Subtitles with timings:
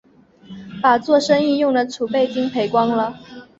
[0.81, 3.19] 把作生意用的準备金赔光了